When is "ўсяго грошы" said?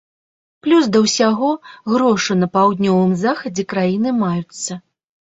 1.01-2.37